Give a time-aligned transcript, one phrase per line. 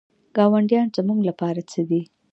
[0.35, 2.01] ګاونډیان زموږ لپاره څه دي؟